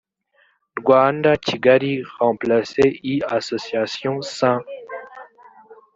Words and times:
rwanda 0.79 1.29
kigali 1.45 1.91
remplace 2.21 2.85
l 3.15 3.19
association 3.37 4.15
sans 4.37 4.63